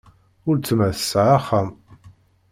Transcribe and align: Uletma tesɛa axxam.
Uletma 0.49 0.87
tesɛa 0.97 1.35
axxam. 1.37 1.69